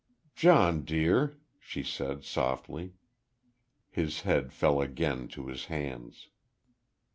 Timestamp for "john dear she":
0.35-1.83